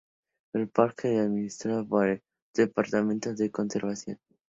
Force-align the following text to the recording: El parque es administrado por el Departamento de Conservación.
El 0.53 0.67
parque 0.67 1.13
es 1.13 1.19
administrado 1.19 1.87
por 1.87 2.07
el 2.07 2.23
Departamento 2.55 3.35
de 3.35 3.51
Conservación. 3.51 4.17